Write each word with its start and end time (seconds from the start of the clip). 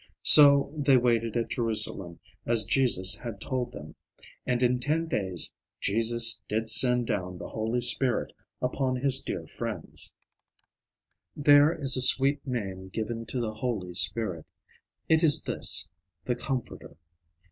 So 0.23 0.73
they 0.75 0.97
waited 0.97 1.37
at 1.37 1.51
Jerusalem 1.51 2.19
as 2.43 2.63
Jesus 2.63 3.15
had 3.15 3.39
told 3.39 3.71
them, 3.71 3.93
and 4.47 4.63
in 4.63 4.79
ten 4.79 5.05
days 5.05 5.53
Jesus 5.79 6.41
did 6.47 6.69
send 6.69 7.05
down 7.05 7.37
the 7.37 7.49
Holy 7.49 7.81
Spirit 7.81 8.33
upon 8.63 8.95
his 8.95 9.19
dear 9.19 9.45
friends. 9.45 10.11
There 11.37 11.71
is 11.71 11.95
a 11.97 12.01
sweet 12.01 12.43
name 12.47 12.89
given 12.89 13.27
to 13.27 13.39
the 13.39 13.53
Holy 13.53 13.93
Spirit; 13.93 14.47
it 15.07 15.21
is 15.21 15.43
this, 15.43 15.87
the 16.25 16.33
Comforter. 16.35 16.97